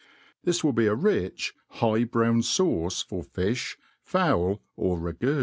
This 0.43 0.63
will 0.63 0.73
be 0.73 0.87
a 0.87 0.95
rich, 0.95 1.53
high 1.73 2.05
brown 2.05 2.41
fituce 2.41 3.05
for 3.05 3.21
fi(h, 3.23 3.77
fiowl^ 4.03 4.57
orragoo. 4.75 5.39